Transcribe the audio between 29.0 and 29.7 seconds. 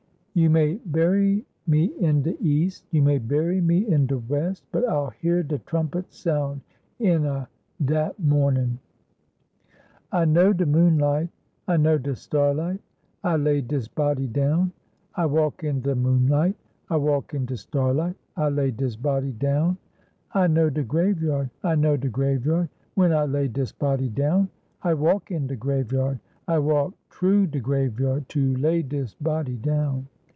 body